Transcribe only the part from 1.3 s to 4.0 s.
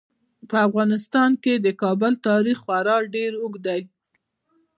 کې د کابل تاریخ خورا ډیر اوږد دی.